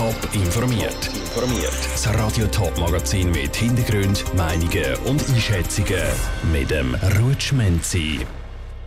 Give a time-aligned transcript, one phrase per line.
[0.00, 1.10] Top informiert.
[1.14, 1.78] Informiert.
[1.92, 6.00] Das Radio Top Magazin mit Hintergrund, Meinungen und Einschätzungen
[6.50, 8.20] mit dem Rutschmenzi.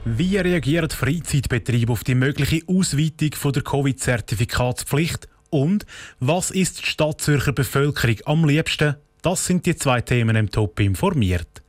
[0.05, 5.27] Wie reagieren Freizeitbetriebe auf die mögliche Ausweitung der Covid-Zertifikatspflicht?
[5.51, 5.85] Und
[6.19, 8.95] was ist die Stadtzürcher Bevölkerung am liebsten?
[9.21, 11.62] Das sind die zwei Themen im Top informiert.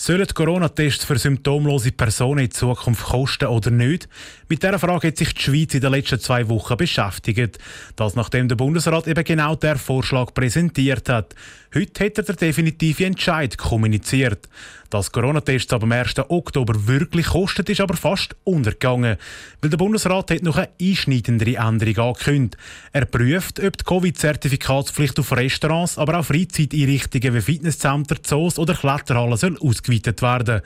[0.00, 4.08] Sollen Corona-Tests für symptomlose Personen in Zukunft kosten oder nicht?
[4.48, 7.58] Mit dieser Frage hat sich die Schweiz in den letzten zwei Wochen beschäftigt.
[7.96, 11.34] Das nachdem der Bundesrat eben genau der Vorschlag präsentiert hat.
[11.74, 14.48] Heute hat er den definitiven Entscheid kommuniziert.
[14.90, 16.14] Dass Corona-Tests ab dem 1.
[16.28, 19.18] Oktober wirklich kostet, ist aber fast untergegangen.
[19.60, 22.56] Weil der Bundesrat hat noch eine einschneidendere Änderung angekündigt.
[22.92, 29.36] Er prüft, ob die Covid-Zertifikatspflicht auf Restaurants, aber auch Freizeiteinrichtungen wie Fitnesszentren, Zoos oder Kletterhallen
[29.36, 30.62] soll ausgeweitet werden.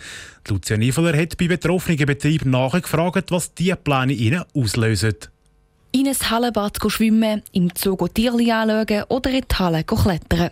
[0.48, 5.14] Lucia Niefeler hat bei betroffenen Betrieben nachgefragt, was diese Pläne ihnen auslösen
[5.92, 10.50] in ein Hallenbad schwimmen, im Zoo Tierli anschauen oder in die Halle klettern.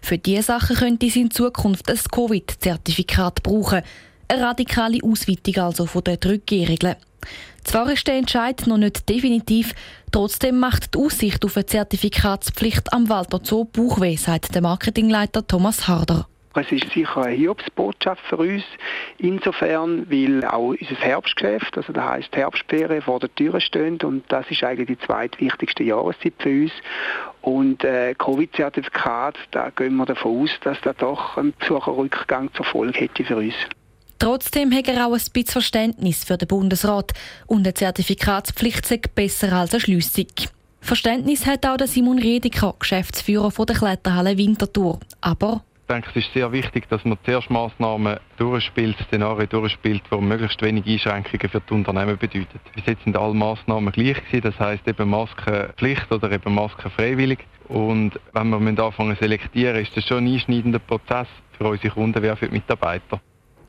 [0.00, 3.82] Für diese Sachen könnte sie in Zukunft ein Covid-Zertifikat brauchen.
[4.28, 6.96] Eine radikale Ausweitung also von den Rückgehregeln.
[7.64, 9.74] Zwar ist der Entscheid noch nicht definitiv,
[10.12, 15.88] trotzdem macht die Aussicht auf eine Zertifikatspflicht am Walter Zoo Bauchweh, sagt der Marketingleiter Thomas
[15.88, 16.28] Harder.
[16.56, 18.64] Es ist sicher eine Hiobsbotschaft für uns,
[19.18, 24.50] insofern, weil auch unser Herbstgeschäft, also das heisst Herbstferien, vor der Tür stehen und das
[24.50, 26.72] ist eigentlich die zweitwichtigste Jahreszeit für uns.
[27.42, 33.00] Und äh, Covid-Zertifikat, da gehen wir davon aus, dass das doch einen Besucherrückgang zur Folge
[33.00, 33.54] hätte für uns.
[34.18, 37.12] Trotzdem hat er auch ein bisschen Verständnis für den Bundesrat
[37.46, 40.26] und eine Zertifikatspflicht sei besser als eine Schliessung.
[40.80, 45.00] Verständnis hat auch der Simon Rediker, Geschäftsführer der Kletterhalle Winterthur.
[45.20, 50.16] Aber ich denke, es ist sehr wichtig, dass man zuerst Massnahmen durchspielt, Szenarien durchspielt, die
[50.16, 52.58] möglichst wenig Einschränkungen für die Unternehmen bedeuten.
[52.74, 57.38] Bis jetzt sind alle Massnahmen gleich gewesen, das heißt eben Maskenpflicht oder eben Masken freiwillig.
[57.68, 62.20] Und wenn wir anfangen zu selektieren, ist das schon ein einschneidender Prozess für unsere Kunden
[62.20, 63.20] wie auch für die Mitarbeiter.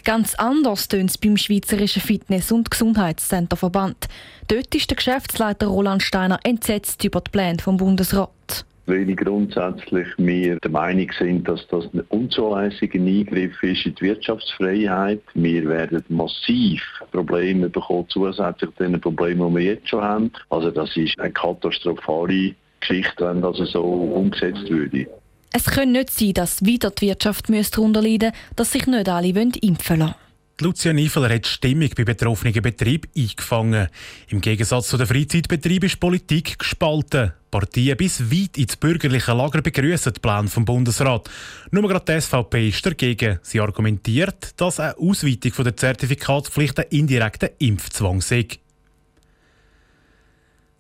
[0.04, 4.08] Ganz anders tönt es beim Schweizerischen Fitness- und Gesundheitscenterverband.
[4.48, 10.58] Dort ist der Geschäftsleiter Roland Steiner entsetzt über die Pläne vom Bundesrat weil grundsätzlich wir
[10.58, 15.22] der Meinung sind, dass das ein unzulässiger Eingriff ist in die Wirtschaftsfreiheit.
[15.34, 16.82] Wir werden massiv
[17.12, 20.32] Probleme bekommen, zusätzlich zu den Problemen, die wir jetzt schon haben.
[20.50, 25.08] Also das ist eine katastrophale Geschichte, wenn das so umgesetzt würde.
[25.54, 29.28] Es kann nicht sein, dass wieder die Wirtschaft darunter leiden müsste, dass sich nicht alle
[29.28, 30.27] impfen lassen
[30.60, 33.90] Lucia Niefeler hat die Stimmung bei betroffenen Betrieben eingefangen.
[34.30, 37.34] Im Gegensatz zu den Freizeitbetrieben ist Politik gespalten.
[37.52, 41.30] Partien bis weit ins bürgerliche Lager begrüßen den Plan vom Bundesrat.
[41.70, 43.40] Nur gerade die SVP ist dagegen.
[43.44, 48.48] Sie argumentiert, dass eine Ausweitung der Zertifikatspflicht ein indirekter Impfzwang sei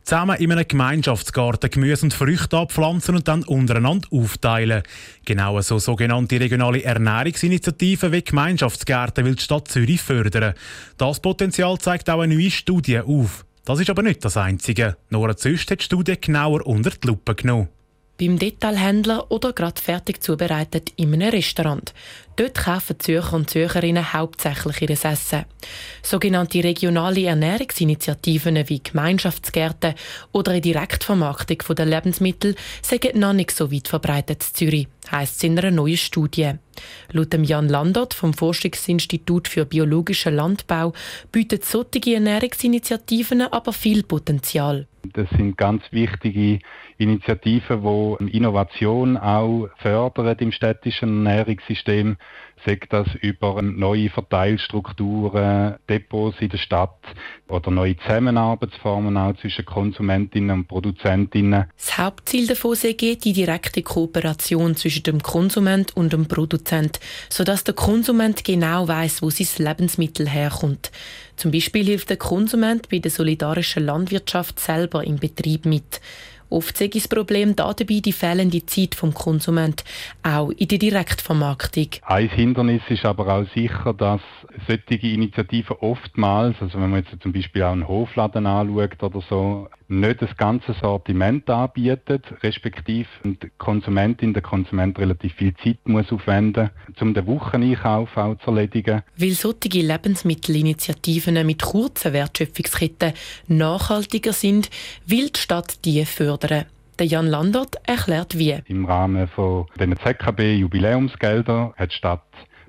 [0.07, 4.83] zusammen in einem Gemeinschaftsgarten Gemüse und Früchte abpflanzen und dann untereinander aufteilen.
[5.25, 10.53] Genau so sogenannte regionale Ernährungsinitiativen wie Gemeinschaftsgärten will die Stadt Zürich fördern.
[10.97, 13.43] Das Potenzial zeigt auch eine neue Studie auf.
[13.65, 14.95] Das ist aber nicht das Einzige.
[15.09, 17.67] Nora Züst hat die Studie genauer unter die Lupe genommen
[18.17, 21.93] beim Detailhändler oder gerade fertig zubereitet in einem Restaurant.
[22.35, 25.45] Dort kaufen Zürcher und Zürcherinnen hauptsächlich ihr Essen.
[26.03, 29.95] Sogenannte regionale Ernährungsinitiativen wie Gemeinschaftsgärten
[30.31, 35.43] oder eine Direktvermarktung der Lebensmittel sind noch nicht so weit verbreitet in Zürich, heisst es
[35.43, 36.53] in einer neuen Studie.
[37.11, 40.93] Laut Jan Landert vom Forschungsinstitut für biologischen Landbau
[41.31, 44.87] bietet solche Ernährungsinitiativen aber viel Potenzial.
[45.13, 46.59] Das sind ganz wichtige
[46.97, 52.17] Initiativen, die Innovation auch fördern im städtischen Ernährungssystem
[52.65, 56.97] sagt das über neue Verteilstrukturen, Depots in der Stadt
[57.47, 61.65] oder neue Zusammenarbeitsformen auch zwischen Konsumentinnen und Produzentinnen.
[61.77, 67.73] Das Hauptziel davon sei die direkte Kooperation zwischen dem Konsument und dem Produzent, sodass der
[67.73, 70.91] Konsument genau weiß, wo sein Lebensmittel herkommt.
[71.35, 76.01] Zum Beispiel hilft der Konsument bei der solidarischen Landwirtschaft selber im Betrieb mit.
[76.49, 79.83] Oft ist das Problem dabei die fehlende Zeit vom Konsument,
[80.23, 81.87] auch in der Direktvermarktung.
[82.03, 84.21] Ein Hindernis ist aber auch sicher, dass
[84.67, 89.67] solche Initiativen oftmals, also wenn man jetzt zum Beispiel auch einen Hofladen anschaut oder so,
[89.89, 96.69] nicht das ganze Sortiment anbietet, respektive die Konsumentin, der Konsument relativ viel Zeit muss aufwenden
[96.99, 99.03] um den Wocheneinkauf auch zu erledigen.
[99.15, 103.13] Weil solche Lebensmittelinitiativen mit kurzen Wertschöpfungsketten
[103.47, 104.69] nachhaltiger sind,
[105.05, 106.65] will die Stadt die fördern.
[106.99, 108.57] Der Jan Landert erklärt wie.
[108.65, 112.23] Im Rahmen von den ZKB Jubiläumsgelder hat die Stadt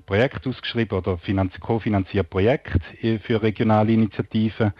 [0.05, 1.19] Projekte ausgeschrieben oder
[1.59, 2.79] kofinanziert Projekte
[3.23, 4.73] für regionale Initiativen.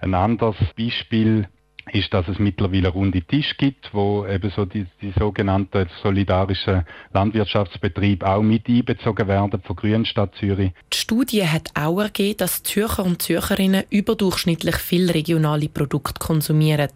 [0.00, 1.48] Ein anderes Beispiel
[1.92, 8.26] ist, dass es mittlerweile runde Tisch gibt, wo eben so die, die sogenannten solidarischen Landwirtschaftsbetriebe
[8.26, 10.72] auch mit einbezogen werden von Grünstadt Zürich.
[10.92, 16.90] Die Studie hat auch ergeben, dass Zürcher und Zürcherinnen überdurchschnittlich viel regionale Produkte konsumieren.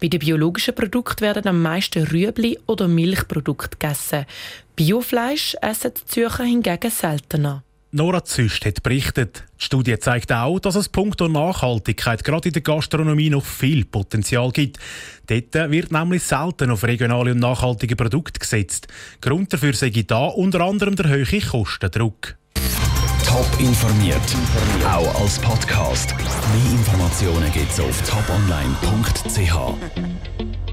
[0.00, 4.26] Bei den biologischen Produkten werden am meisten Rüebli oder Milchprodukte gegessen.
[4.76, 7.62] Biofleisch essen die Zürcher hingegen seltener.
[7.94, 12.62] Nora Züst hat berichtet, die Studie zeigt auch, dass es punkto Nachhaltigkeit gerade in der
[12.62, 14.78] Gastronomie noch viel Potenzial gibt.
[15.26, 18.88] Dort wird nämlich selten auf regionale und nachhaltige Produkte gesetzt.
[19.20, 22.34] Grund dafür sei da unter anderem der hohe Kostendruck.
[23.26, 24.16] Top informiert,
[24.90, 26.14] auch als Podcast.
[26.16, 29.52] Mehr Informationen gibt es auf toponline.ch.